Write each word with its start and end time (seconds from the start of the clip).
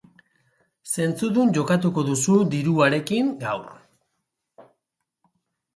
Zentzudun 0.91 1.53
jokatuko 1.57 2.05
duzu 2.09 2.39
diruarekin 2.55 3.31
gaur. 3.47 4.69